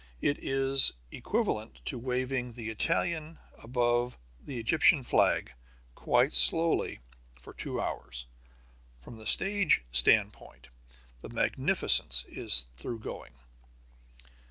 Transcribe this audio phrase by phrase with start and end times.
[0.19, 5.53] It is equivalent to waving the Italian above the Egyptian flag,
[5.93, 7.01] quite slowly
[7.39, 8.25] for two hours.
[9.01, 10.69] From the stage standpoint,
[11.21, 13.35] the magnificence is thoroughgoing.